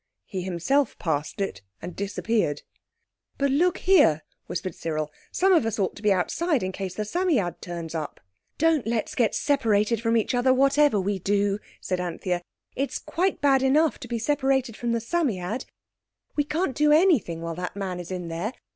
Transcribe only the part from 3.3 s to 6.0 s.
"But look here," whispered Cyril, "some of us ought